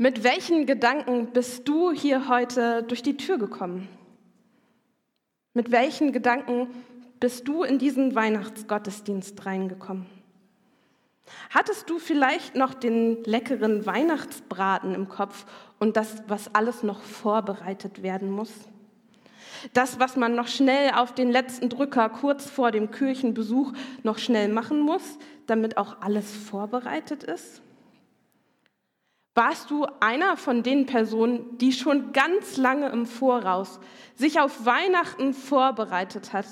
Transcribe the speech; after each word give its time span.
Mit 0.00 0.22
welchen 0.22 0.64
Gedanken 0.64 1.32
bist 1.32 1.66
du 1.66 1.90
hier 1.90 2.28
heute 2.28 2.84
durch 2.84 3.02
die 3.02 3.16
Tür 3.16 3.36
gekommen? 3.36 3.88
Mit 5.54 5.72
welchen 5.72 6.12
Gedanken 6.12 6.68
bist 7.18 7.48
du 7.48 7.64
in 7.64 7.80
diesen 7.80 8.14
Weihnachtsgottesdienst 8.14 9.44
reingekommen? 9.44 10.06
Hattest 11.50 11.90
du 11.90 11.98
vielleicht 11.98 12.54
noch 12.54 12.74
den 12.74 13.24
leckeren 13.24 13.86
Weihnachtsbraten 13.86 14.94
im 14.94 15.08
Kopf 15.08 15.46
und 15.80 15.96
das, 15.96 16.22
was 16.28 16.54
alles 16.54 16.84
noch 16.84 17.02
vorbereitet 17.02 18.04
werden 18.04 18.30
muss? 18.30 18.52
Das, 19.72 19.98
was 19.98 20.14
man 20.14 20.36
noch 20.36 20.46
schnell 20.46 20.92
auf 20.94 21.12
den 21.12 21.32
letzten 21.32 21.70
Drücker 21.70 22.08
kurz 22.08 22.48
vor 22.48 22.70
dem 22.70 22.92
Kirchenbesuch 22.92 23.72
noch 24.04 24.18
schnell 24.18 24.48
machen 24.48 24.78
muss, 24.78 25.18
damit 25.48 25.76
auch 25.76 26.00
alles 26.02 26.30
vorbereitet 26.30 27.24
ist? 27.24 27.62
Warst 29.38 29.70
du 29.70 29.86
einer 30.00 30.36
von 30.36 30.64
den 30.64 30.86
Personen, 30.86 31.56
die 31.58 31.70
schon 31.70 32.12
ganz 32.12 32.56
lange 32.56 32.88
im 32.88 33.06
Voraus 33.06 33.78
sich 34.16 34.40
auf 34.40 34.66
Weihnachten 34.66 35.32
vorbereitet 35.32 36.32
hat 36.32 36.46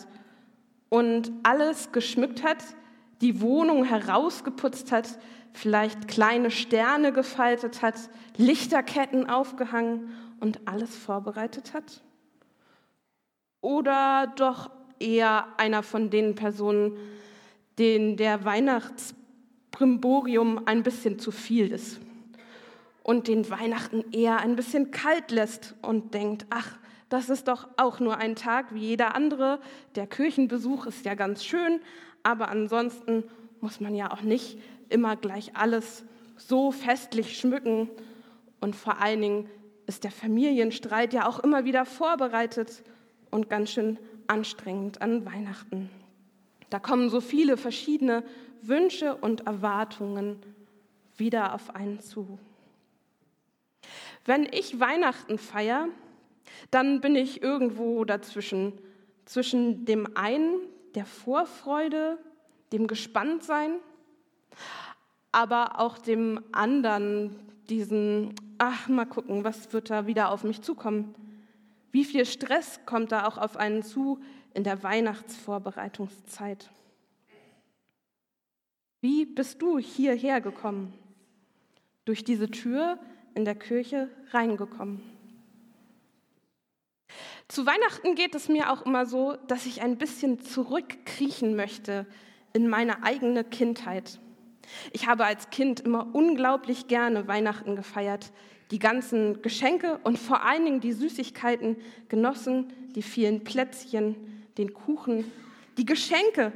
und 0.88 1.32
alles 1.42 1.90
geschmückt 1.90 2.44
hat, 2.44 2.62
die 3.22 3.40
Wohnung 3.40 3.82
herausgeputzt 3.82 4.92
hat, 4.92 5.18
vielleicht 5.52 6.06
kleine 6.06 6.52
Sterne 6.52 7.12
gefaltet 7.12 7.82
hat, 7.82 7.96
Lichterketten 8.36 9.28
aufgehangen 9.28 10.12
und 10.38 10.68
alles 10.68 10.94
vorbereitet 10.94 11.74
hat? 11.74 12.04
Oder 13.62 14.32
doch 14.36 14.70
eher 15.00 15.48
einer 15.56 15.82
von 15.82 16.08
den 16.08 16.36
Personen, 16.36 16.96
denen 17.80 18.16
der 18.16 18.44
Weihnachtsbrimborium 18.44 20.62
ein 20.66 20.84
bisschen 20.84 21.18
zu 21.18 21.32
viel 21.32 21.72
ist? 21.72 22.05
Und 23.06 23.28
den 23.28 23.48
Weihnachten 23.50 24.04
eher 24.10 24.38
ein 24.38 24.56
bisschen 24.56 24.90
kalt 24.90 25.30
lässt 25.30 25.76
und 25.80 26.12
denkt, 26.12 26.44
ach, 26.50 26.76
das 27.08 27.30
ist 27.30 27.46
doch 27.46 27.68
auch 27.76 28.00
nur 28.00 28.16
ein 28.16 28.34
Tag 28.34 28.74
wie 28.74 28.80
jeder 28.80 29.14
andere. 29.14 29.60
Der 29.94 30.08
Kirchenbesuch 30.08 30.86
ist 30.86 31.04
ja 31.04 31.14
ganz 31.14 31.44
schön, 31.44 31.78
aber 32.24 32.48
ansonsten 32.48 33.22
muss 33.60 33.78
man 33.78 33.94
ja 33.94 34.10
auch 34.10 34.22
nicht 34.22 34.58
immer 34.88 35.14
gleich 35.14 35.54
alles 35.54 36.04
so 36.36 36.72
festlich 36.72 37.38
schmücken. 37.38 37.88
Und 38.60 38.74
vor 38.74 39.00
allen 39.00 39.20
Dingen 39.20 39.50
ist 39.86 40.02
der 40.02 40.10
Familienstreit 40.10 41.12
ja 41.12 41.28
auch 41.28 41.38
immer 41.38 41.64
wieder 41.64 41.84
vorbereitet 41.84 42.82
und 43.30 43.48
ganz 43.48 43.70
schön 43.70 44.00
anstrengend 44.26 45.00
an 45.00 45.24
Weihnachten. 45.24 45.90
Da 46.70 46.80
kommen 46.80 47.08
so 47.08 47.20
viele 47.20 47.56
verschiedene 47.56 48.24
Wünsche 48.62 49.14
und 49.14 49.46
Erwartungen 49.46 50.40
wieder 51.16 51.54
auf 51.54 51.72
einen 51.76 52.00
zu. 52.00 52.40
Wenn 54.24 54.48
ich 54.50 54.80
Weihnachten 54.80 55.38
feiere, 55.38 55.88
dann 56.70 57.00
bin 57.00 57.16
ich 57.16 57.42
irgendwo 57.42 58.04
dazwischen, 58.04 58.72
zwischen 59.24 59.84
dem 59.84 60.16
einen, 60.16 60.60
der 60.94 61.04
Vorfreude, 61.04 62.18
dem 62.72 62.86
Gespanntsein, 62.86 63.76
aber 65.32 65.80
auch 65.80 65.98
dem 65.98 66.42
anderen, 66.52 67.38
diesen, 67.68 68.34
ach, 68.58 68.88
mal 68.88 69.04
gucken, 69.04 69.44
was 69.44 69.72
wird 69.72 69.90
da 69.90 70.06
wieder 70.06 70.30
auf 70.30 70.44
mich 70.44 70.62
zukommen. 70.62 71.14
Wie 71.92 72.04
viel 72.04 72.24
Stress 72.24 72.80
kommt 72.86 73.12
da 73.12 73.26
auch 73.26 73.38
auf 73.38 73.56
einen 73.56 73.82
zu 73.82 74.20
in 74.54 74.64
der 74.64 74.82
Weihnachtsvorbereitungszeit? 74.82 76.70
Wie 79.00 79.26
bist 79.26 79.60
du 79.62 79.78
hierher 79.78 80.40
gekommen? 80.40 80.94
Durch 82.04 82.24
diese 82.24 82.50
Tür 82.50 82.98
in 83.36 83.44
der 83.44 83.54
Kirche 83.54 84.08
reingekommen. 84.32 85.02
Zu 87.48 87.66
Weihnachten 87.66 88.16
geht 88.16 88.34
es 88.34 88.48
mir 88.48 88.72
auch 88.72 88.84
immer 88.84 89.06
so, 89.06 89.36
dass 89.46 89.66
ich 89.66 89.82
ein 89.82 89.98
bisschen 89.98 90.40
zurückkriechen 90.40 91.54
möchte 91.54 92.06
in 92.54 92.68
meine 92.68 93.04
eigene 93.04 93.44
Kindheit. 93.44 94.18
Ich 94.92 95.06
habe 95.06 95.26
als 95.26 95.50
Kind 95.50 95.80
immer 95.80 96.08
unglaublich 96.12 96.88
gerne 96.88 97.28
Weihnachten 97.28 97.76
gefeiert, 97.76 98.32
die 98.72 98.80
ganzen 98.80 99.42
Geschenke 99.42 99.98
und 100.02 100.18
vor 100.18 100.42
allen 100.42 100.64
Dingen 100.64 100.80
die 100.80 100.92
Süßigkeiten 100.92 101.76
genossen, 102.08 102.72
die 102.96 103.02
vielen 103.02 103.44
Plätzchen, 103.44 104.16
den 104.58 104.72
Kuchen, 104.72 105.30
die 105.76 105.84
Geschenke 105.84 106.52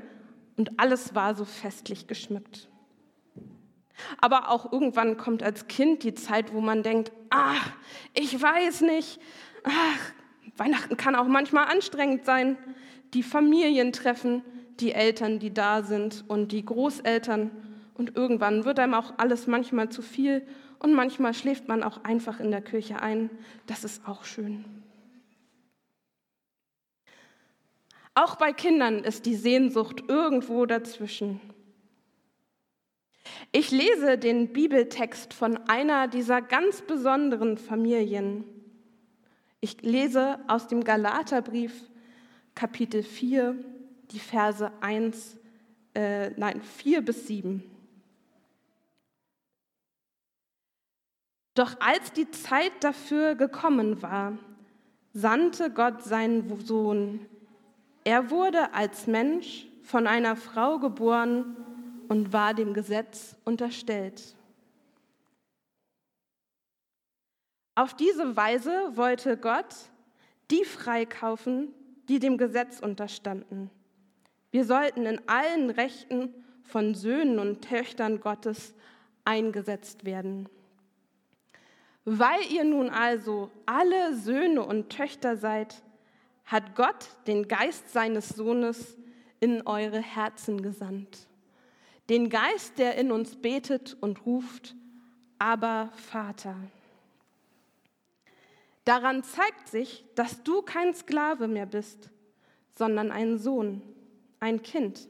und 0.56 0.80
alles 0.80 1.14
war 1.14 1.34
so 1.34 1.44
festlich 1.44 2.06
geschmückt. 2.06 2.69
Aber 4.18 4.50
auch 4.50 4.72
irgendwann 4.72 5.16
kommt 5.16 5.42
als 5.42 5.68
Kind 5.68 6.02
die 6.02 6.14
Zeit, 6.14 6.52
wo 6.52 6.60
man 6.60 6.82
denkt, 6.82 7.12
ach, 7.30 7.72
ich 8.14 8.40
weiß 8.40 8.82
nicht, 8.82 9.20
ach, 9.64 10.12
Weihnachten 10.56 10.96
kann 10.96 11.14
auch 11.14 11.26
manchmal 11.26 11.66
anstrengend 11.66 12.24
sein. 12.24 12.56
Die 13.14 13.22
Familientreffen, 13.22 14.42
die 14.80 14.92
Eltern, 14.92 15.38
die 15.38 15.52
da 15.52 15.82
sind 15.82 16.24
und 16.28 16.52
die 16.52 16.64
Großeltern. 16.64 17.50
Und 17.94 18.16
irgendwann 18.16 18.64
wird 18.64 18.78
einem 18.78 18.94
auch 18.94 19.14
alles 19.18 19.46
manchmal 19.46 19.90
zu 19.90 20.02
viel 20.02 20.46
und 20.78 20.94
manchmal 20.94 21.34
schläft 21.34 21.68
man 21.68 21.82
auch 21.82 22.04
einfach 22.04 22.40
in 22.40 22.50
der 22.50 22.62
Kirche 22.62 23.02
ein. 23.02 23.30
Das 23.66 23.84
ist 23.84 24.06
auch 24.08 24.24
schön. 24.24 24.64
Auch 28.14 28.36
bei 28.36 28.52
Kindern 28.52 29.04
ist 29.04 29.26
die 29.26 29.36
Sehnsucht 29.36 30.02
irgendwo 30.08 30.66
dazwischen. 30.66 31.40
Ich 33.52 33.70
lese 33.70 34.18
den 34.18 34.52
Bibeltext 34.52 35.34
von 35.34 35.56
einer 35.68 36.08
dieser 36.08 36.40
ganz 36.42 36.82
besonderen 36.82 37.58
Familien. 37.58 38.44
Ich 39.60 39.82
lese 39.82 40.38
aus 40.48 40.68
dem 40.68 40.84
Galaterbrief 40.84 41.72
Kapitel 42.54 43.02
4, 43.02 43.56
die 44.10 44.18
Verse 44.18 44.70
1, 44.80 45.36
äh, 45.94 46.30
nein, 46.30 46.60
4 46.62 47.02
bis 47.02 47.26
7. 47.26 47.62
Doch 51.54 51.80
als 51.80 52.12
die 52.12 52.30
Zeit 52.30 52.72
dafür 52.80 53.34
gekommen 53.34 54.00
war, 54.02 54.38
sandte 55.12 55.70
Gott 55.70 56.02
seinen 56.04 56.58
Sohn. 56.64 57.26
Er 58.04 58.30
wurde 58.30 58.72
als 58.72 59.06
Mensch 59.06 59.66
von 59.82 60.06
einer 60.06 60.36
Frau 60.36 60.78
geboren 60.78 61.56
und 62.10 62.32
war 62.32 62.54
dem 62.54 62.74
Gesetz 62.74 63.36
unterstellt. 63.44 64.34
Auf 67.76 67.94
diese 67.94 68.36
Weise 68.36 68.96
wollte 68.96 69.36
Gott 69.36 69.76
die 70.50 70.64
freikaufen, 70.64 71.72
die 72.08 72.18
dem 72.18 72.36
Gesetz 72.36 72.80
unterstanden. 72.80 73.70
Wir 74.50 74.64
sollten 74.64 75.06
in 75.06 75.20
allen 75.28 75.70
Rechten 75.70 76.34
von 76.64 76.96
Söhnen 76.96 77.38
und 77.38 77.62
Töchtern 77.62 78.18
Gottes 78.20 78.74
eingesetzt 79.24 80.04
werden. 80.04 80.48
Weil 82.04 82.40
ihr 82.50 82.64
nun 82.64 82.90
also 82.90 83.52
alle 83.66 84.16
Söhne 84.16 84.64
und 84.64 84.90
Töchter 84.90 85.36
seid, 85.36 85.80
hat 86.44 86.74
Gott 86.74 87.06
den 87.28 87.46
Geist 87.46 87.92
seines 87.92 88.30
Sohnes 88.30 88.96
in 89.38 89.64
eure 89.64 90.00
Herzen 90.00 90.60
gesandt 90.60 91.29
den 92.10 92.28
Geist, 92.28 92.78
der 92.78 92.96
in 92.96 93.12
uns 93.12 93.36
betet 93.36 93.96
und 94.00 94.26
ruft, 94.26 94.74
aber 95.38 95.90
Vater. 95.94 96.56
Daran 98.84 99.22
zeigt 99.22 99.68
sich, 99.68 100.04
dass 100.16 100.42
du 100.42 100.62
kein 100.62 100.92
Sklave 100.92 101.46
mehr 101.46 101.66
bist, 101.66 102.10
sondern 102.76 103.12
ein 103.12 103.38
Sohn, 103.38 103.82
ein 104.40 104.60
Kind. 104.62 105.08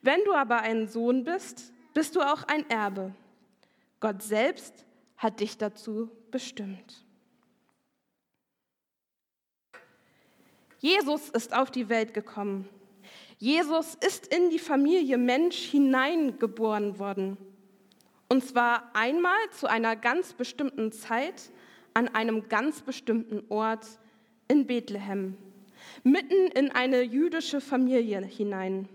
Wenn 0.00 0.22
du 0.24 0.34
aber 0.34 0.60
ein 0.60 0.86
Sohn 0.86 1.24
bist, 1.24 1.72
bist 1.94 2.14
du 2.14 2.20
auch 2.20 2.44
ein 2.44 2.68
Erbe. 2.70 3.12
Gott 3.98 4.22
selbst 4.22 4.86
hat 5.16 5.40
dich 5.40 5.58
dazu 5.58 6.10
bestimmt. 6.30 7.04
Jesus 10.78 11.28
ist 11.30 11.52
auf 11.52 11.72
die 11.72 11.88
Welt 11.88 12.14
gekommen, 12.14 12.68
Jesus 13.38 13.96
ist 14.04 14.34
in 14.34 14.50
die 14.50 14.58
Familie 14.58 15.16
Mensch 15.16 15.56
hineingeboren 15.56 16.98
worden. 16.98 17.36
Und 18.28 18.44
zwar 18.44 18.90
einmal 18.94 19.38
zu 19.52 19.68
einer 19.68 19.94
ganz 19.94 20.32
bestimmten 20.32 20.90
Zeit 20.90 21.50
an 21.94 22.08
einem 22.08 22.48
ganz 22.48 22.82
bestimmten 22.82 23.44
Ort 23.48 23.86
in 24.48 24.66
Bethlehem, 24.66 25.36
mitten 26.02 26.48
in 26.48 26.72
eine 26.72 27.02
jüdische 27.02 27.60
Familie 27.60 28.20
hinein. 28.22 28.88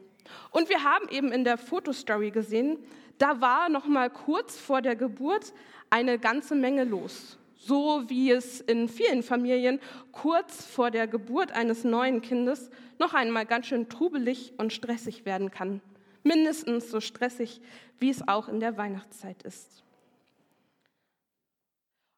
Und 0.51 0.69
wir 0.69 0.83
haben 0.83 1.07
eben 1.09 1.31
in 1.31 1.45
der 1.45 1.57
Fotostory 1.57 2.31
gesehen, 2.31 2.77
da 3.17 3.39
war 3.39 3.69
noch 3.69 3.85
mal 3.85 4.09
kurz 4.09 4.57
vor 4.57 4.81
der 4.81 4.95
Geburt 4.95 5.53
eine 5.89 6.19
ganze 6.19 6.55
Menge 6.55 6.83
los 6.83 7.37
so 7.65 8.09
wie 8.09 8.31
es 8.31 8.59
in 8.61 8.89
vielen 8.89 9.23
Familien 9.23 9.79
kurz 10.11 10.65
vor 10.65 10.91
der 10.91 11.07
Geburt 11.07 11.51
eines 11.53 11.83
neuen 11.83 12.21
Kindes 12.21 12.69
noch 12.99 13.13
einmal 13.13 13.45
ganz 13.45 13.67
schön 13.67 13.89
trubelig 13.89 14.53
und 14.57 14.73
stressig 14.73 15.25
werden 15.25 15.49
kann. 15.49 15.81
Mindestens 16.23 16.91
so 16.91 16.99
stressig, 16.99 17.61
wie 17.99 18.09
es 18.09 18.27
auch 18.27 18.49
in 18.49 18.59
der 18.59 18.77
Weihnachtszeit 18.77 19.43
ist. 19.43 19.83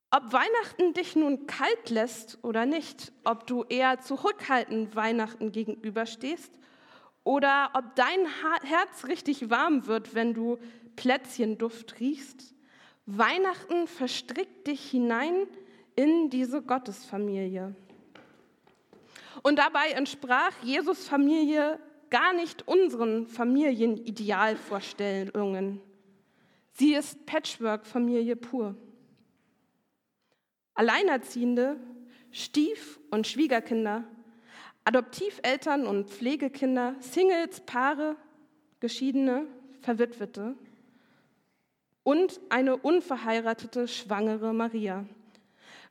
Ob 0.10 0.32
Weihnachten 0.32 0.94
dich 0.94 1.16
nun 1.16 1.46
kalt 1.46 1.90
lässt 1.90 2.40
oder 2.44 2.66
nicht, 2.66 3.12
ob 3.24 3.46
du 3.48 3.64
eher 3.64 4.00
zurückhaltend 4.00 4.96
Weihnachten 4.96 5.52
gegenüberstehst 5.52 6.52
oder 7.24 7.72
ob 7.74 7.96
dein 7.96 8.26
Herz 8.64 9.06
richtig 9.08 9.50
warm 9.50 9.88
wird, 9.88 10.16
wenn 10.16 10.34
du 10.34 10.58
Plätzchenduft 10.96 12.00
riechst, 12.00 12.55
Weihnachten 13.06 13.88
verstrickt 13.88 14.68
dich 14.68 14.90
hinein 14.90 15.48
in 15.96 16.30
diese 16.30 16.62
Gottesfamilie. 16.62 17.74
Und 19.44 19.60
dabei 19.60 19.92
entsprach 19.92 20.52
Jesus 20.64 21.08
Familie 21.08 21.80
gar 22.10 22.34
nicht 22.34 22.68
unseren 22.68 23.28
Familienidealvorstellungen. 23.28 25.80
Sie 26.72 26.96
ist 26.96 27.28
Patchwork-Familie 27.28 28.36
pur. 28.36 28.76
Alleinerziehende, 30.74 31.80
Stief- 32.32 33.00
und 33.12 33.28
Schwiegerkinder, 33.28 34.04
Adoptiveltern 34.84 35.86
und 35.86 36.10
Pflegekinder, 36.10 36.96
Singles, 37.00 37.60
Paare, 37.62 38.16
Geschiedene, 38.80 39.46
Verwitwete 39.82 40.56
und 42.06 42.40
eine 42.50 42.78
unverheiratete 42.78 43.88
schwangere 43.88 44.54
Maria. 44.54 45.06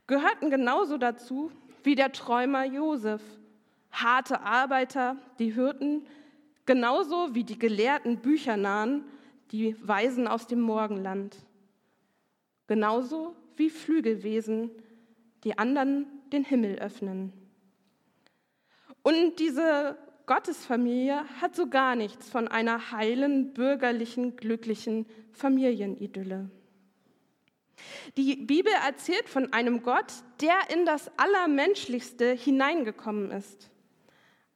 Gehörten 0.06 0.49
genauso 0.49 0.96
dazu 0.96 1.50
wie 1.82 1.96
der 1.96 2.12
Träumer 2.12 2.64
Josef, 2.64 3.20
harte 3.90 4.40
Arbeiter, 4.40 5.16
die 5.40 5.52
Hirten, 5.52 6.06
genauso 6.66 7.34
wie 7.34 7.43
die 7.43 7.58
gelehrten 7.58 8.19
Büchernahen, 8.19 9.05
die 9.50 9.76
Weisen 9.87 10.28
aus 10.28 10.46
dem 10.46 10.61
Morgenland, 10.61 11.37
genauso 12.69 13.34
wie 13.56 13.69
Flügelwesen, 13.69 14.70
die 15.43 15.58
anderen 15.58 16.06
den 16.32 16.44
Himmel 16.44 16.78
öffnen. 16.78 17.32
Und 19.02 19.40
diese 19.40 19.99
Gottesfamilie 20.26 21.25
hat 21.41 21.55
so 21.55 21.69
gar 21.69 21.97
nichts 21.97 22.31
von 22.31 22.49
einer 22.49 22.93
heilen, 22.93 23.53
bürgerlichen, 23.53 24.37
glücklichen 24.37 25.06
Familienidylle. 25.32 26.50
Die 28.17 28.37
Bibel 28.37 28.73
erzählt 28.87 29.29
von 29.29 29.53
einem 29.53 29.82
Gott, 29.82 30.12
der 30.41 30.56
in 30.73 30.87
das 30.87 31.11
Allermenschlichste 31.19 32.32
hineingekommen 32.32 33.31
ist. 33.32 33.71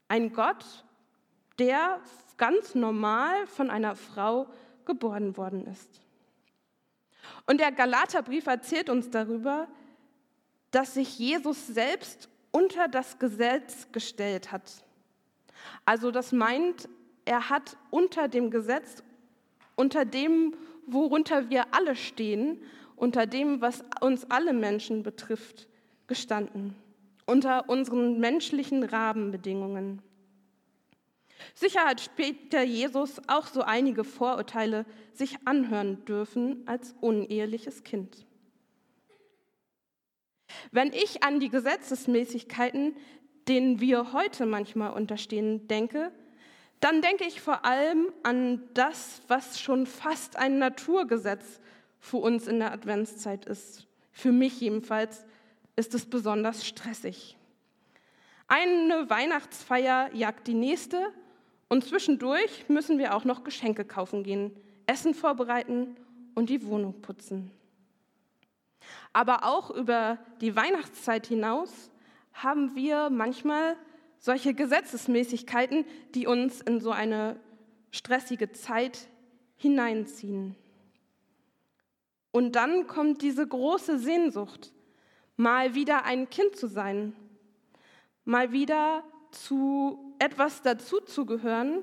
Ein 0.08 0.32
Gott, 0.32 0.64
der 1.58 2.00
ganz 2.36 2.74
normal 2.74 3.46
von 3.46 3.70
einer 3.70 3.94
Frau 3.96 4.48
geboren 4.86 5.36
worden 5.36 5.66
ist. 5.66 6.00
Und 7.46 7.60
der 7.60 7.72
Galaterbrief 7.72 8.46
erzählt 8.46 8.88
uns 8.88 9.10
darüber, 9.10 9.68
dass 10.70 10.94
sich 10.94 11.18
Jesus 11.18 11.66
selbst 11.66 12.28
unter 12.52 12.88
das 12.88 13.18
Gesetz 13.18 13.90
gestellt 13.92 14.52
hat. 14.52 14.84
Also 15.84 16.10
das 16.10 16.32
meint, 16.32 16.88
er 17.24 17.50
hat 17.50 17.76
unter 17.90 18.28
dem 18.28 18.50
Gesetz, 18.50 19.02
unter 19.76 20.04
dem, 20.04 20.54
worunter 20.86 21.50
wir 21.50 21.74
alle 21.74 21.94
stehen, 21.96 22.60
unter 22.96 23.26
dem, 23.26 23.60
was 23.60 23.84
uns 24.00 24.30
alle 24.30 24.52
Menschen 24.52 25.02
betrifft, 25.02 25.68
gestanden, 26.06 26.74
unter 27.26 27.68
unseren 27.68 28.18
menschlichen 28.18 28.82
Rahmenbedingungen. 28.82 30.02
Sicher 31.54 31.84
hat 31.84 32.00
später 32.00 32.62
Jesus 32.62 33.20
auch 33.28 33.46
so 33.46 33.62
einige 33.62 34.04
Vorurteile 34.04 34.84
sich 35.12 35.36
anhören 35.44 36.04
dürfen 36.04 36.62
als 36.66 36.94
uneheliches 37.00 37.84
Kind. 37.84 38.26
Wenn 40.72 40.92
ich 40.92 41.22
an 41.22 41.40
die 41.40 41.50
Gesetzesmäßigkeiten, 41.50 42.96
denen 43.48 43.80
wir 43.80 44.12
heute 44.12 44.46
manchmal 44.46 44.92
unterstehen, 44.92 45.66
denke, 45.68 46.12
dann 46.80 47.02
denke 47.02 47.24
ich 47.24 47.40
vor 47.40 47.64
allem 47.64 48.12
an 48.22 48.62
das, 48.74 49.22
was 49.26 49.60
schon 49.60 49.86
fast 49.86 50.36
ein 50.36 50.58
Naturgesetz 50.58 51.60
für 51.98 52.18
uns 52.18 52.46
in 52.46 52.60
der 52.60 52.72
Adventszeit 52.72 53.46
ist. 53.46 53.86
Für 54.12 54.32
mich 54.32 54.60
jedenfalls 54.60 55.26
ist 55.76 55.94
es 55.94 56.06
besonders 56.06 56.66
stressig. 56.66 57.36
Eine 58.46 59.10
Weihnachtsfeier 59.10 60.14
jagt 60.14 60.46
die 60.46 60.54
nächste 60.54 61.12
und 61.68 61.84
zwischendurch 61.84 62.68
müssen 62.68 62.98
wir 62.98 63.14
auch 63.14 63.24
noch 63.24 63.44
Geschenke 63.44 63.84
kaufen 63.84 64.22
gehen, 64.22 64.52
Essen 64.86 65.14
vorbereiten 65.14 65.96
und 66.34 66.48
die 66.48 66.64
Wohnung 66.64 67.02
putzen. 67.02 67.50
Aber 69.12 69.44
auch 69.44 69.70
über 69.70 70.18
die 70.40 70.56
Weihnachtszeit 70.56 71.26
hinaus 71.26 71.90
haben 72.42 72.74
wir 72.74 73.10
manchmal 73.10 73.76
solche 74.18 74.54
Gesetzesmäßigkeiten, 74.54 75.84
die 76.14 76.26
uns 76.26 76.60
in 76.60 76.80
so 76.80 76.90
eine 76.90 77.38
stressige 77.90 78.52
Zeit 78.52 79.08
hineinziehen. 79.56 80.54
Und 82.30 82.52
dann 82.52 82.86
kommt 82.86 83.22
diese 83.22 83.46
große 83.46 83.98
Sehnsucht, 83.98 84.72
mal 85.36 85.74
wieder 85.74 86.04
ein 86.04 86.28
Kind 86.30 86.56
zu 86.56 86.66
sein, 86.66 87.14
mal 88.24 88.52
wieder 88.52 89.02
zu 89.30 90.14
etwas 90.18 90.62
dazuzugehören 90.62 91.82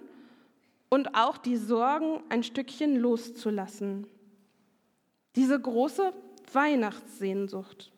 und 0.89 1.15
auch 1.15 1.37
die 1.37 1.57
Sorgen 1.57 2.23
ein 2.29 2.43
Stückchen 2.43 2.95
loszulassen. 2.95 4.07
Diese 5.35 5.59
große 5.59 6.13
Weihnachtssehnsucht. 6.53 7.91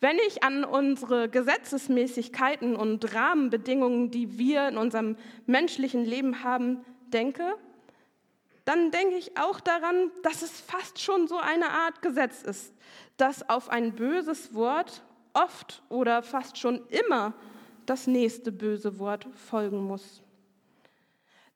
Wenn 0.00 0.18
ich 0.26 0.42
an 0.42 0.64
unsere 0.64 1.28
Gesetzesmäßigkeiten 1.28 2.76
und 2.76 3.14
Rahmenbedingungen, 3.14 4.10
die 4.10 4.38
wir 4.38 4.68
in 4.68 4.76
unserem 4.76 5.16
menschlichen 5.46 6.04
Leben 6.04 6.42
haben, 6.42 6.84
denke, 7.08 7.54
dann 8.64 8.90
denke 8.90 9.16
ich 9.16 9.36
auch 9.38 9.60
daran, 9.60 10.10
dass 10.22 10.42
es 10.42 10.60
fast 10.60 11.00
schon 11.00 11.28
so 11.28 11.38
eine 11.38 11.70
Art 11.70 12.00
Gesetz 12.02 12.42
ist, 12.42 12.74
dass 13.16 13.48
auf 13.48 13.68
ein 13.68 13.94
böses 13.94 14.54
Wort 14.54 15.02
oft 15.34 15.82
oder 15.88 16.22
fast 16.22 16.58
schon 16.58 16.86
immer 16.88 17.34
das 17.86 18.06
nächste 18.06 18.52
böse 18.52 18.98
Wort 18.98 19.26
folgen 19.34 19.84
muss. 19.84 20.22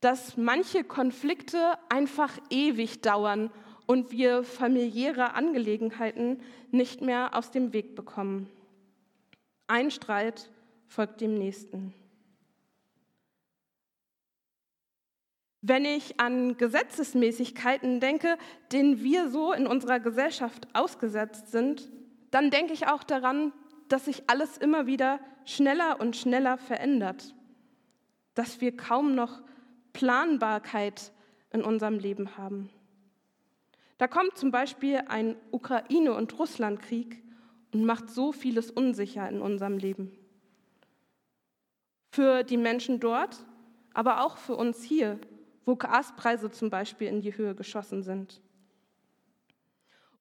Dass 0.00 0.36
manche 0.36 0.84
Konflikte 0.84 1.78
einfach 1.88 2.38
ewig 2.50 3.00
dauern 3.00 3.50
und 3.88 4.12
wir 4.12 4.44
familiäre 4.44 5.32
Angelegenheiten 5.32 6.42
nicht 6.70 7.00
mehr 7.00 7.34
aus 7.34 7.50
dem 7.50 7.72
Weg 7.72 7.96
bekommen. 7.96 8.50
Ein 9.66 9.90
Streit 9.90 10.50
folgt 10.86 11.22
dem 11.22 11.38
nächsten. 11.38 11.94
Wenn 15.62 15.86
ich 15.86 16.20
an 16.20 16.58
Gesetzesmäßigkeiten 16.58 17.98
denke, 17.98 18.36
denen 18.72 19.02
wir 19.02 19.30
so 19.30 19.54
in 19.54 19.66
unserer 19.66 20.00
Gesellschaft 20.00 20.68
ausgesetzt 20.74 21.50
sind, 21.50 21.90
dann 22.30 22.50
denke 22.50 22.74
ich 22.74 22.88
auch 22.88 23.02
daran, 23.02 23.54
dass 23.88 24.04
sich 24.04 24.28
alles 24.28 24.58
immer 24.58 24.86
wieder 24.86 25.18
schneller 25.46 25.98
und 25.98 26.14
schneller 26.14 26.58
verändert, 26.58 27.34
dass 28.34 28.60
wir 28.60 28.76
kaum 28.76 29.14
noch 29.14 29.40
Planbarkeit 29.94 31.10
in 31.50 31.62
unserem 31.62 31.98
Leben 31.98 32.36
haben. 32.36 32.68
Da 33.98 34.08
kommt 34.08 34.36
zum 34.36 34.50
Beispiel 34.50 35.02
ein 35.08 35.36
Ukraine- 35.50 36.14
und 36.14 36.38
Russlandkrieg 36.38 37.22
und 37.72 37.84
macht 37.84 38.08
so 38.10 38.32
vieles 38.32 38.70
unsicher 38.70 39.28
in 39.28 39.42
unserem 39.42 39.76
Leben. 39.76 40.12
Für 42.12 42.42
die 42.42 42.56
Menschen 42.56 43.00
dort, 43.00 43.44
aber 43.92 44.24
auch 44.24 44.38
für 44.38 44.56
uns 44.56 44.82
hier 44.82 45.20
wo 45.68 45.76
Gaspreise 45.76 46.50
zum 46.50 46.70
Beispiel 46.70 47.08
in 47.08 47.20
die 47.20 47.36
Höhe 47.36 47.54
geschossen 47.54 48.02
sind. 48.02 48.40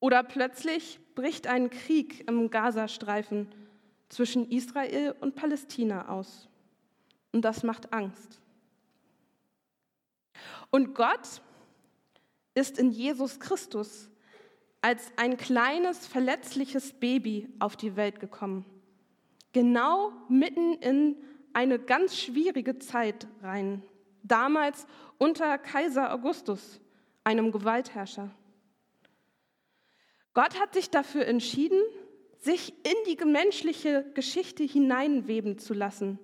Oder 0.02 0.22
plötzlich 0.22 1.00
bricht 1.16 1.48
ein 1.48 1.70
Krieg 1.70 2.28
im 2.28 2.50
Gazastreifen 2.50 3.48
zwischen 4.10 4.52
Israel 4.52 5.16
und 5.22 5.36
Palästina 5.36 6.10
aus. 6.10 6.50
Und 7.32 7.44
das 7.46 7.64
macht 7.64 7.94
Angst. 7.94 8.42
Und 10.70 10.94
Gott 10.94 11.42
ist 12.58 12.80
in 12.80 12.92
Jesus 12.92 13.40
Christus 13.40 14.10
als 14.82 15.12
ein 15.16 15.38
kleines, 15.38 16.08
verletzliches 16.08 16.94
Baby 16.94 17.50
auf 17.60 17.76
die 17.76 17.96
Welt 17.96 18.20
gekommen. 18.20 18.66
Genau 19.54 20.12
mitten 20.28 20.74
in 20.74 21.18
eine 21.54 21.78
ganz 21.80 22.18
schwierige 22.18 22.80
Zeit 22.80 23.28
rein. 23.42 23.84
Damals 24.24 24.88
unter 25.18 25.58
Kaiser 25.58 26.14
Augustus, 26.14 26.80
einem 27.24 27.52
Gewaltherrscher. 27.52 28.32
Gott 30.34 30.60
hat 30.60 30.74
sich 30.74 30.90
dafür 30.90 31.26
entschieden, 31.26 31.82
sich 32.40 32.74
in 32.84 32.96
die 33.08 33.24
menschliche 33.26 34.06
Geschichte 34.14 34.64
hineinweben 34.64 35.58
zu 35.58 35.74
lassen. 35.74 36.20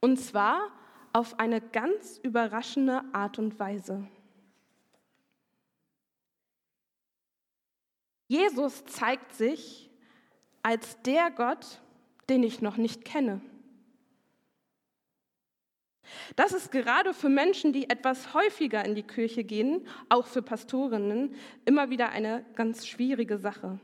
Und 0.00 0.18
zwar 0.18 0.70
auf 1.12 1.38
eine 1.38 1.60
ganz 1.60 2.18
überraschende 2.22 3.02
Art 3.12 3.38
und 3.38 3.58
Weise. 3.58 4.08
Jesus 8.30 8.84
zeigt 8.84 9.32
sich 9.32 9.90
als 10.62 11.02
der 11.02 11.32
Gott, 11.32 11.80
den 12.28 12.44
ich 12.44 12.62
noch 12.62 12.76
nicht 12.76 13.04
kenne. 13.04 13.40
Das 16.36 16.52
ist 16.52 16.70
gerade 16.70 17.12
für 17.12 17.28
Menschen, 17.28 17.72
die 17.72 17.90
etwas 17.90 18.32
häufiger 18.32 18.84
in 18.84 18.94
die 18.94 19.02
Kirche 19.02 19.42
gehen, 19.42 19.84
auch 20.08 20.28
für 20.28 20.42
Pastorinnen, 20.42 21.34
immer 21.64 21.90
wieder 21.90 22.10
eine 22.10 22.44
ganz 22.54 22.86
schwierige 22.86 23.36
Sache. 23.36 23.80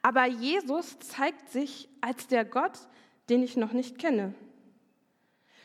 Aber 0.00 0.24
Jesus 0.24 0.98
zeigt 1.00 1.50
sich 1.50 1.90
als 2.00 2.28
der 2.28 2.46
Gott, 2.46 2.78
den 3.28 3.42
ich 3.42 3.58
noch 3.58 3.74
nicht 3.74 3.98
kenne. 3.98 4.32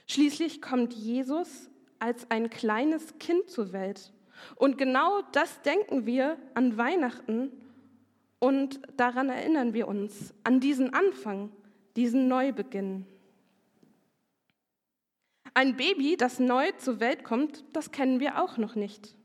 Schließlich 0.08 0.62
kommt 0.62 0.94
Jesus 0.94 1.70
als 2.00 2.30
ein 2.32 2.50
kleines 2.50 3.18
Kind 3.18 3.50
zur 3.50 3.72
Welt. 3.72 4.12
Und 4.58 4.78
genau 4.78 5.22
das 5.32 5.62
denken 5.62 6.06
wir 6.06 6.38
an 6.54 6.76
Weihnachten 6.76 7.50
und 8.40 8.80
daran 8.98 9.30
erinnern 9.30 9.74
wir 9.74 9.88
uns, 9.88 10.34
an 10.44 10.60
diesen 10.60 10.94
Anfang, 10.94 11.52
diesen 11.96 12.28
Neubeginn. 12.28 13.06
Ein 15.54 15.76
Baby, 15.76 16.18
das 16.18 16.40
neu 16.40 16.72
zur 16.78 17.00
Welt 17.00 17.24
kommt, 17.24 17.64
das 17.74 17.92
kennen 17.92 18.20
wir 18.20 18.42
auch 18.42 18.58
noch 18.58 18.76
nicht. 18.76 19.16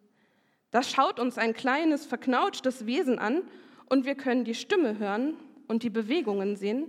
Das 0.71 0.90
schaut 0.90 1.21
uns 1.21 1.37
ein 1.37 1.52
kleines, 1.52 2.07
verknautschtes 2.07 2.87
Wesen 2.87 3.19
an 3.19 3.42
und 3.90 4.07
wir 4.07 4.14
können 4.14 4.45
die 4.45 4.54
Stimme 4.54 4.99
hören 4.99 5.35
und 5.69 5.83
die 5.83 5.90
Bewegungen 5.90 6.57
sehen 6.57 6.88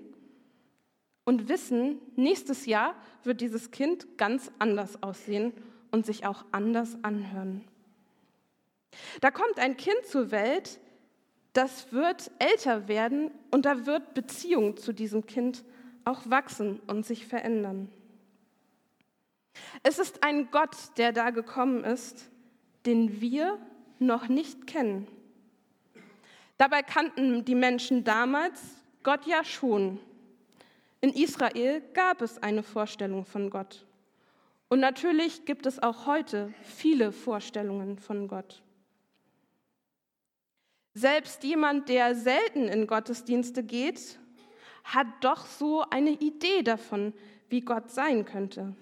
und 1.25 1.49
wissen, 1.49 1.99
nächstes 2.15 2.65
Jahr 2.65 2.95
wird 3.23 3.41
dieses 3.41 3.71
Kind 3.71 4.17
ganz 4.17 4.51
anders 4.59 5.03
aussehen 5.03 5.53
und 5.91 6.05
sich 6.05 6.25
auch 6.25 6.45
anders 6.51 6.97
anhören. 7.01 7.65
Da 9.21 9.31
kommt 9.31 9.59
ein 9.59 9.75
Kind 9.77 10.05
zur 10.05 10.31
Welt, 10.31 10.79
das 11.53 11.91
wird 11.93 12.31
älter 12.39 12.87
werden 12.87 13.31
und 13.51 13.65
da 13.65 13.85
wird 13.85 14.13
Beziehung 14.13 14.77
zu 14.77 14.91
diesem 14.91 15.25
Kind 15.25 15.63
auch 16.03 16.29
wachsen 16.29 16.79
und 16.87 17.05
sich 17.05 17.25
verändern. 17.25 17.89
Es 19.83 19.99
ist 19.99 20.23
ein 20.23 20.49
Gott, 20.51 20.75
der 20.97 21.11
da 21.11 21.29
gekommen 21.29 21.83
ist, 21.83 22.29
den 22.85 23.21
wir 23.21 23.59
noch 23.99 24.27
nicht 24.27 24.67
kennen. 24.67 25.07
Dabei 26.57 26.81
kannten 26.81 27.45
die 27.45 27.55
Menschen 27.55 28.03
damals 28.03 28.61
Gott 29.03 29.25
ja 29.27 29.43
schon. 29.43 29.99
In 31.01 31.11
Israel 31.11 31.81
gab 31.93 32.21
es 32.21 32.41
eine 32.41 32.63
Vorstellung 32.63 33.25
von 33.25 33.49
Gott. 33.49 33.85
Und 34.69 34.79
natürlich 34.79 35.45
gibt 35.45 35.65
es 35.65 35.81
auch 35.83 36.07
heute 36.07 36.51
viele 36.63 37.11
Vorstellungen 37.11 37.99
von 37.99 38.27
Gott. 38.27 38.62
Selbst 40.93 41.43
jemand, 41.43 41.89
der 41.89 42.15
selten 42.15 42.67
in 42.67 42.85
Gottesdienste 42.85 43.63
geht, 43.63 44.19
hat 44.83 45.07
doch 45.21 45.45
so 45.45 45.83
eine 45.89 46.11
Idee 46.11 46.61
davon, 46.61 47.13
wie 47.49 47.61
Gott 47.61 47.89
sein 47.89 48.25
könnte. 48.25 48.75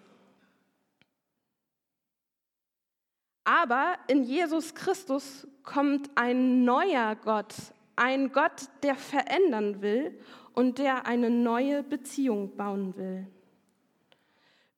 Aber 3.43 3.97
in 4.07 4.23
Jesus 4.23 4.75
Christus 4.75 5.47
kommt 5.63 6.09
ein 6.15 6.63
neuer 6.63 7.15
Gott, 7.15 7.55
ein 7.95 8.31
Gott, 8.31 8.67
der 8.83 8.95
verändern 8.95 9.81
will 9.81 10.19
und 10.53 10.77
der 10.79 11.05
eine 11.05 11.29
neue 11.29 11.83
Beziehung 11.83 12.55
bauen 12.55 12.95
will. 12.97 13.27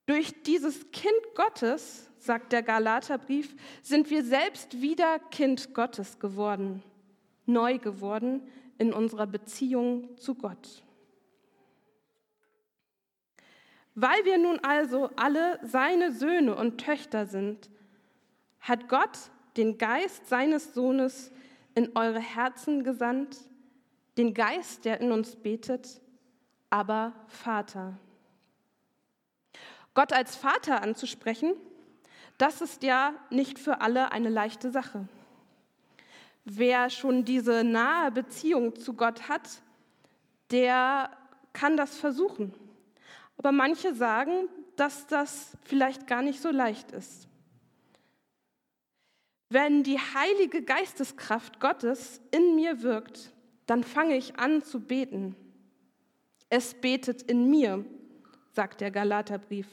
Durch 0.06 0.42
dieses 0.42 0.90
Kind 0.92 1.34
Gottes, 1.34 2.10
sagt 2.18 2.52
der 2.52 2.62
Galaterbrief, 2.62 3.54
sind 3.82 4.10
wir 4.10 4.24
selbst 4.24 4.80
wieder 4.80 5.18
Kind 5.18 5.74
Gottes 5.74 6.18
geworden, 6.18 6.82
neu 7.46 7.78
geworden 7.78 8.42
in 8.78 8.92
unserer 8.92 9.26
Beziehung 9.26 10.16
zu 10.18 10.34
Gott. 10.34 10.82
Weil 13.94 14.24
wir 14.24 14.38
nun 14.38 14.58
also 14.60 15.10
alle 15.16 15.60
seine 15.62 16.12
Söhne 16.12 16.56
und 16.56 16.78
Töchter 16.78 17.26
sind, 17.26 17.70
hat 18.60 18.88
Gott 18.88 19.30
den 19.56 19.78
Geist 19.78 20.28
seines 20.28 20.74
Sohnes 20.74 21.30
in 21.74 21.96
eure 21.96 22.20
Herzen 22.20 22.82
gesandt, 22.82 23.38
den 24.16 24.34
Geist, 24.34 24.84
der 24.84 25.00
in 25.00 25.12
uns 25.12 25.36
betet, 25.36 26.00
aber 26.70 27.12
Vater. 27.28 27.98
Gott 29.92 30.12
als 30.12 30.34
Vater 30.34 30.82
anzusprechen, 30.82 31.52
das 32.36 32.60
ist 32.60 32.82
ja 32.82 33.14
nicht 33.30 33.60
für 33.60 33.80
alle 33.80 34.10
eine 34.10 34.28
leichte 34.28 34.72
Sache. 34.72 35.08
Wer 36.44 36.90
schon 36.90 37.24
diese 37.24 37.64
nahe 37.64 38.10
Beziehung 38.10 38.76
zu 38.76 38.94
Gott 38.94 39.28
hat, 39.28 39.48
der 40.50 41.10
kann 41.52 41.76
das 41.76 41.96
versuchen. 41.96 42.52
Aber 43.38 43.52
manche 43.52 43.94
sagen, 43.94 44.48
dass 44.76 45.06
das 45.06 45.56
vielleicht 45.64 46.06
gar 46.06 46.22
nicht 46.22 46.40
so 46.40 46.50
leicht 46.50 46.92
ist. 46.92 47.28
Wenn 49.48 49.82
die 49.82 49.98
heilige 49.98 50.62
Geisteskraft 50.62 51.60
Gottes 51.60 52.20
in 52.30 52.56
mir 52.56 52.82
wirkt, 52.82 53.32
dann 53.66 53.84
fange 53.84 54.16
ich 54.16 54.36
an 54.38 54.62
zu 54.62 54.80
beten. 54.80 55.36
Es 56.50 56.74
betet 56.74 57.22
in 57.22 57.48
mir, 57.48 57.84
sagt 58.52 58.80
der 58.80 58.90
Galaterbrief. 58.90 59.68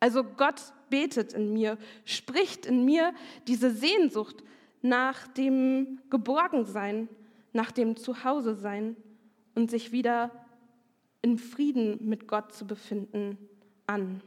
Also 0.00 0.24
Gott 0.24 0.60
betet 0.88 1.32
in 1.32 1.52
mir, 1.52 1.78
spricht 2.04 2.66
in 2.66 2.84
mir 2.84 3.12
diese 3.46 3.70
Sehnsucht 3.70 4.42
nach 4.84 5.26
dem 5.28 5.98
Geborgensein, 6.10 7.08
nach 7.54 7.72
dem 7.72 7.96
Zuhause-Sein 7.96 8.96
und 9.54 9.70
sich 9.70 9.92
wieder 9.92 10.30
in 11.22 11.38
Frieden 11.38 12.06
mit 12.06 12.28
Gott 12.28 12.52
zu 12.52 12.66
befinden 12.66 13.38
an. 13.86 14.20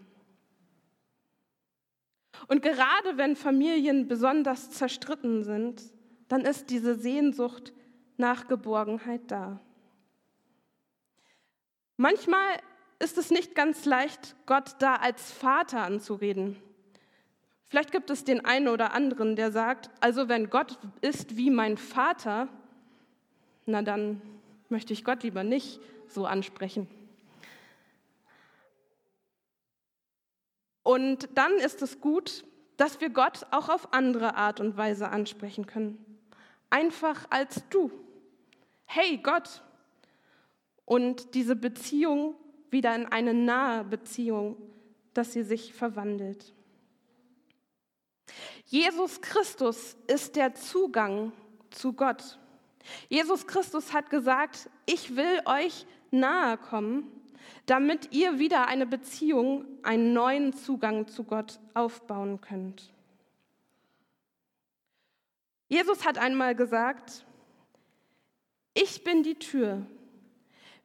Und 2.48 2.64
gerade 2.64 3.18
wenn 3.18 3.36
Familien 3.36 4.08
besonders 4.08 4.72
zerstritten 4.72 5.44
sind, 5.44 5.84
dann 6.28 6.42
ist 6.42 6.72
diese 6.72 6.96
Sehnsucht 6.96 7.72
nach 8.18 8.48
Geborgenheit 8.48 9.22
da. 9.28 9.60
Manchmal 11.98 12.58
ist 12.98 13.20
es 13.20 13.30
nicht 13.30 13.54
ganz 13.54 13.86
leicht, 13.86 14.36
Gott 14.48 14.76
da 14.80 14.96
als 14.96 15.32
Vater 15.32 15.84
anzureden. 15.84 16.58
Vielleicht 17.70 17.92
gibt 17.92 18.10
es 18.10 18.24
den 18.24 18.46
einen 18.46 18.70
oder 18.70 18.94
anderen, 18.94 19.36
der 19.36 19.52
sagt, 19.52 19.90
also 20.00 20.30
wenn 20.30 20.50
Gott 20.50 20.78
ist 21.02 21.36
wie 21.36 21.50
mein 21.50 21.78
Vater, 21.78 22.48
na 23.66 23.82
dann 23.82 24.22
möchte 24.70 24.94
ich 24.94 25.04
Gott 25.04 25.24
lieber 25.24 25.44
nicht 25.44 25.82
so 26.08 26.26
ansprechen. 26.26 26.88
Und 30.84 31.28
dann 31.34 31.52
ist 31.58 31.82
es 31.82 32.00
gut, 32.00 32.46
dass 32.78 33.02
wir 33.02 33.10
Gott 33.10 33.46
auch 33.52 33.68
auf 33.68 33.94
andere 33.94 34.36
Art 34.36 34.62
und 34.62 34.78
Weise 34.78 35.10
ansprechen 35.10 35.66
können. 35.66 35.98
Einfach 36.70 37.26
als 37.30 37.64
du. 37.70 37.92
Hey 38.86 39.18
Gott. 39.18 39.64
Und 40.86 41.34
diese 41.34 41.58
Beziehung 41.58 42.36
wieder 42.70 42.96
in 42.96 43.06
eine 43.06 43.34
nahe 43.34 43.84
Beziehung, 43.84 44.56
dass 45.14 45.34
sie 45.34 45.44
sich 45.44 45.74
verwandelt. 45.74 46.54
Jesus 48.66 49.22
Christus 49.22 49.96
ist 50.08 50.36
der 50.36 50.54
Zugang 50.56 51.32
zu 51.70 51.94
Gott. 51.94 52.40
Jesus 53.10 53.48
Christus 53.48 53.94
hat 53.94 54.10
gesagt, 54.10 54.70
ich 54.86 55.16
will 55.16 55.42
euch 55.46 55.86
nahe 56.12 56.58
kommen 56.58 57.12
damit 57.68 58.14
ihr 58.14 58.40
wieder 58.40 58.68
eine 58.68 58.86
Beziehung, 58.86 59.66
einen 59.84 60.14
neuen 60.14 60.54
Zugang 60.54 61.08
zu 61.08 61.26
Gott 61.26 61.60
aufbauen 61.74 62.42
könnt. 62.42 62.94
Jesus 65.68 66.06
hat 66.06 66.18
einmal 66.18 66.56
gesagt, 66.56 67.26
ich 68.74 69.04
bin 69.04 69.22
die 69.22 69.36
Tür. 69.36 69.86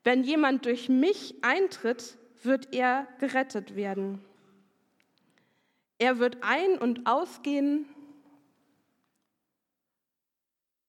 Wenn 0.02 0.25
jemand 0.25 0.66
durch 0.66 0.88
mich 0.88 1.37
eintritt, 1.42 2.18
wird 2.42 2.75
er 2.75 3.06
gerettet 3.20 3.76
werden. 3.76 4.25
Er 6.02 6.18
wird 6.18 6.38
ein- 6.40 6.78
und 6.78 7.06
ausgehen. 7.06 7.87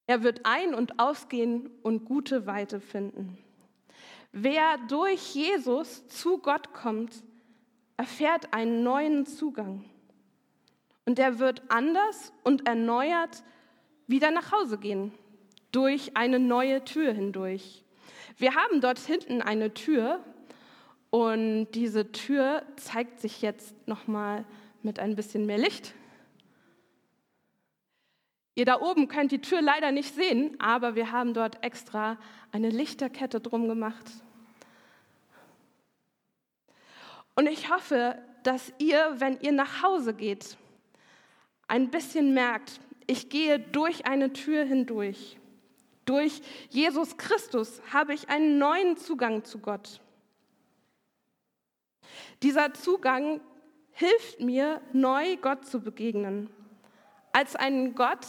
Er 0.07 0.23
wird 0.23 0.41
ein- 0.43 0.73
und 0.73 0.99
ausgehen 0.99 1.69
und 1.83 2.05
gute 2.05 2.47
Weite 2.47 2.79
finden. 2.79 3.37
Wer 4.31 4.79
durch 4.87 5.35
Jesus 5.35 6.07
zu 6.07 6.39
Gott 6.39 6.73
kommt, 6.73 7.23
erfährt 7.95 8.55
einen 8.55 8.81
neuen 8.81 9.27
Zugang. 9.27 9.85
Und 11.05 11.19
er 11.19 11.37
wird 11.37 11.61
anders 11.69 12.33
und 12.43 12.65
erneuert 12.65 13.43
wieder 14.07 14.31
nach 14.31 14.51
Hause 14.51 14.79
gehen, 14.79 15.11
durch 15.71 16.17
eine 16.17 16.39
neue 16.39 16.83
Tür 16.85 17.13
hindurch. 17.13 17.83
Wir 18.37 18.55
haben 18.55 18.81
dort 18.81 18.97
hinten 18.97 19.43
eine 19.43 19.75
Tür 19.75 20.23
und 21.11 21.67
diese 21.73 22.11
Tür 22.11 22.63
zeigt 22.77 23.19
sich 23.19 23.43
jetzt 23.43 23.75
noch 23.87 24.07
mal 24.07 24.43
mit 24.83 24.99
ein 24.99 25.15
bisschen 25.15 25.45
mehr 25.45 25.57
Licht. 25.57 25.93
Ihr 28.55 28.65
da 28.65 28.79
oben 28.81 29.07
könnt 29.07 29.31
die 29.31 29.41
Tür 29.41 29.61
leider 29.61 29.91
nicht 29.91 30.13
sehen, 30.13 30.55
aber 30.59 30.95
wir 30.95 31.11
haben 31.11 31.33
dort 31.33 31.63
extra 31.63 32.17
eine 32.51 32.69
Lichterkette 32.69 33.39
drum 33.39 33.67
gemacht. 33.67 34.05
Und 37.35 37.47
ich 37.47 37.71
hoffe, 37.71 38.21
dass 38.43 38.71
ihr, 38.77 39.15
wenn 39.17 39.39
ihr 39.41 39.53
nach 39.53 39.81
Hause 39.81 40.13
geht, 40.13 40.57
ein 41.67 41.89
bisschen 41.89 42.33
merkt, 42.35 42.79
ich 43.07 43.29
gehe 43.29 43.59
durch 43.59 44.05
eine 44.05 44.33
Tür 44.33 44.63
hindurch. 44.63 45.37
Durch 46.05 46.41
Jesus 46.69 47.17
Christus 47.17 47.81
habe 47.91 48.13
ich 48.13 48.29
einen 48.29 48.59
neuen 48.59 48.97
Zugang 48.97 49.45
zu 49.45 49.59
Gott. 49.59 49.99
Dieser 52.43 52.73
Zugang 52.73 53.39
hilft 53.93 54.39
mir, 54.39 54.81
neu 54.91 55.37
Gott 55.37 55.65
zu 55.65 55.79
begegnen, 55.79 56.49
als 57.31 57.55
einen 57.55 57.95
Gott, 57.95 58.25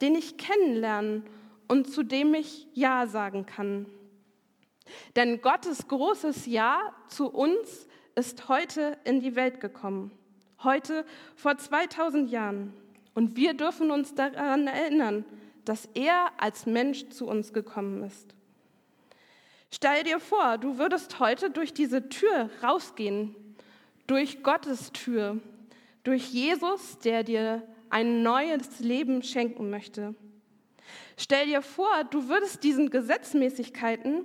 den 0.00 0.14
ich 0.14 0.36
kennenlernen 0.36 1.24
und 1.68 1.90
zu 1.90 2.02
dem 2.02 2.34
ich 2.34 2.68
Ja 2.74 3.06
sagen 3.06 3.46
kann. 3.46 3.86
Denn 5.16 5.40
Gottes 5.40 5.88
großes 5.88 6.46
Ja 6.46 6.94
zu 7.08 7.28
uns 7.28 7.88
ist 8.14 8.48
heute 8.48 8.98
in 9.04 9.20
die 9.20 9.34
Welt 9.36 9.60
gekommen, 9.60 10.10
heute 10.62 11.04
vor 11.34 11.56
2000 11.56 12.30
Jahren. 12.30 12.72
Und 13.14 13.36
wir 13.36 13.54
dürfen 13.54 13.90
uns 13.90 14.14
daran 14.14 14.66
erinnern, 14.66 15.24
dass 15.64 15.88
er 15.94 16.30
als 16.38 16.66
Mensch 16.66 17.08
zu 17.08 17.26
uns 17.26 17.52
gekommen 17.52 18.02
ist. 18.04 18.34
Stell 19.72 20.04
dir 20.04 20.20
vor, 20.20 20.58
du 20.58 20.78
würdest 20.78 21.18
heute 21.18 21.50
durch 21.50 21.74
diese 21.74 22.08
Tür 22.08 22.50
rausgehen, 22.62 23.34
durch 24.06 24.42
Gottes 24.42 24.92
Tür, 24.92 25.40
durch 26.04 26.30
Jesus, 26.30 26.98
der 26.98 27.24
dir 27.24 27.62
ein 27.90 28.22
neues 28.22 28.80
Leben 28.80 29.22
schenken 29.22 29.70
möchte. 29.70 30.14
Stell 31.16 31.46
dir 31.46 31.62
vor, 31.62 32.04
du 32.10 32.28
würdest 32.28 32.62
diesen 32.62 32.90
Gesetzmäßigkeiten, 32.90 34.24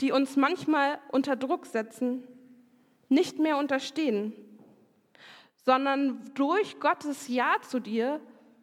die 0.00 0.12
uns 0.12 0.36
manchmal 0.36 0.98
unter 1.10 1.36
Druck 1.36 1.66
setzen, 1.66 2.24
nicht 3.08 3.38
mehr 3.38 3.58
unterstehen, 3.58 4.32
sondern 5.64 6.20
durch 6.34 6.80
Gottes 6.80 7.28
Ja 7.28 7.56
zu 7.68 7.80
dir 7.80 8.20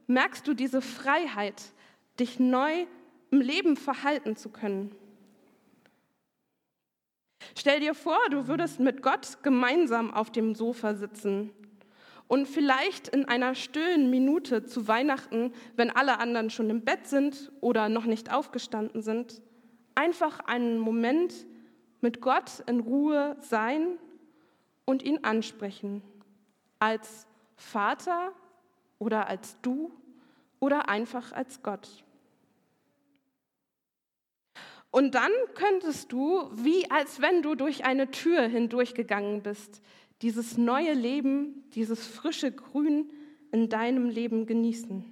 merkst 0.08 0.48
du 0.48 0.54
diese 0.54 0.82
Freiheit, 0.82 1.62
dich 2.20 2.40
neu 2.40 2.86
im 3.32 3.42
Leben 3.42 3.78
verhalten 3.78 4.36
zu 4.36 4.50
können. 4.50 4.96
Stell 7.58 7.80
dir 7.80 7.94
vor, 7.94 8.18
du 8.30 8.48
würdest 8.48 8.80
mit 8.80 9.02
Gott 9.02 9.38
gemeinsam 9.44 10.14
auf 10.14 10.32
dem 10.32 10.56
Sofa 10.56 10.94
sitzen 10.96 11.52
und 12.32 12.48
vielleicht 12.48 13.10
in 13.10 13.26
einer 13.26 13.56
stillen 13.56 14.10
Minute 14.10 14.64
zu 14.66 14.88
Weihnachten, 14.88 15.54
wenn 15.76 15.90
alle 15.92 16.20
anderen 16.20 16.50
schon 16.50 16.70
im 16.70 16.82
Bett 16.86 17.06
sind 17.06 17.52
oder 17.60 17.90
noch 17.90 18.06
nicht 18.06 18.34
aufgestanden 18.34 19.02
sind, 19.02 19.42
einfach 19.96 20.40
einen 20.40 20.80
Moment 20.80 21.34
mit 22.00 22.22
Gott 22.22 22.64
in 22.68 22.80
Ruhe 22.80 23.36
sein 23.42 23.98
und 24.86 25.04
ihn 25.04 25.26
ansprechen. 25.26 26.02
Als 26.80 27.28
Vater 27.58 28.32
oder 28.98 29.28
als 29.28 29.58
du 29.62 29.92
oder 30.62 30.88
einfach 30.88 31.34
als 31.34 31.62
Gott. 31.62 32.06
Und 34.92 35.16
dann 35.16 35.32
könntest 35.56 36.12
du, 36.12 36.50
wie 36.54 36.90
als 36.92 37.22
wenn 37.22 37.42
du 37.42 37.56
durch 37.56 37.86
eine 37.86 38.12
Tür 38.12 38.42
hindurchgegangen 38.42 39.42
bist, 39.42 39.82
dieses 40.22 40.58
neue 40.58 40.94
Leben, 40.94 41.64
dieses 41.74 42.06
frische 42.06 42.52
Grün 42.52 43.12
in 43.52 43.70
deinem 43.70 44.10
Leben 44.10 44.46
genießen. 44.46 45.06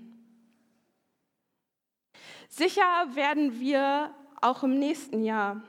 Sicher 2.50 2.84
werden 3.14 3.60
wir 3.60 4.14
auch 4.42 4.64
im 4.64 4.78
nächsten 4.78 5.24
Jahr 5.24 5.64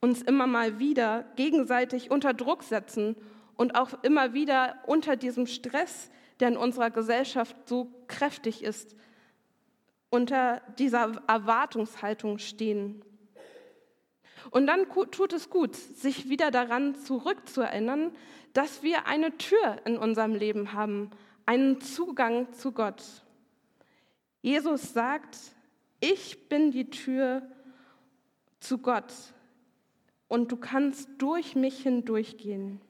uns 0.00 0.22
immer 0.22 0.46
mal 0.46 0.78
wieder 0.78 1.24
gegenseitig 1.36 2.10
unter 2.10 2.34
Druck 2.34 2.62
setzen 2.62 3.16
und 3.56 3.74
auch 3.74 4.02
immer 4.02 4.32
wieder 4.32 4.78
unter 4.86 5.16
diesem 5.16 5.46
Stress, 5.46 6.10
der 6.40 6.48
in 6.48 6.56
unserer 6.56 6.90
Gesellschaft 6.90 7.56
so 7.68 7.92
kräftig 8.06 8.62
ist, 8.62 8.96
unter 10.10 10.62
dieser 10.78 11.22
Erwartungshaltung 11.26 12.38
stehen. 12.38 13.04
Und 14.50 14.66
dann 14.66 14.86
tut 15.10 15.32
es 15.32 15.50
gut, 15.50 15.76
sich 15.76 16.28
wieder 16.28 16.50
daran 16.50 16.94
zurückzuerinnern, 16.94 18.12
dass 18.52 18.82
wir 18.82 19.06
eine 19.06 19.36
Tür 19.36 19.76
in 19.84 19.98
unserem 19.98 20.34
Leben 20.34 20.72
haben, 20.72 21.10
einen 21.46 21.80
Zugang 21.80 22.52
zu 22.52 22.72
Gott. 22.72 23.02
Jesus 24.42 24.92
sagt, 24.92 25.36
ich 26.00 26.48
bin 26.48 26.70
die 26.70 26.90
Tür 26.90 27.42
zu 28.60 28.78
Gott 28.78 29.12
und 30.28 30.52
du 30.52 30.56
kannst 30.56 31.08
durch 31.18 31.56
mich 31.56 31.82
hindurchgehen. 31.82 32.80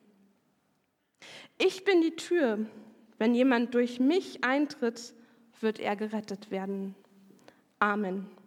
Ich 1.57 1.85
bin 1.85 2.01
die 2.01 2.17
Tür. 2.17 2.67
Wenn 3.19 3.35
jemand 3.35 3.75
durch 3.75 3.99
mich 3.99 4.45
eintritt, 4.45 5.13
wird 5.61 5.81
er 5.81 5.97
gerettet 5.97 6.51
werden. 6.51 6.95
Amen. 7.81 8.29